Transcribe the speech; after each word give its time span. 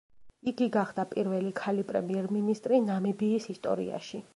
იგი 0.51 0.67
გახდა 0.75 1.05
პირველი 1.11 1.53
ქალი 1.61 1.85
პრემიერ-მინისტრი 1.93 2.81
ნამიბიის 2.91 3.51
ისტორიაში. 3.57 4.29